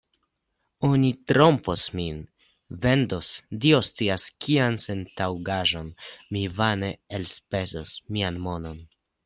Oni 0.87 1.09
trompos 1.31 1.83
min, 1.99 2.17
vendos 2.87 3.29
Dio 3.67 3.83
scias 3.89 4.27
kian 4.47 4.81
sentaŭgaĵon, 4.87 5.95
mi 6.33 6.45
vane 6.61 6.93
elspezos 7.21 7.97
mian 8.19 8.45
monon. 8.49 8.85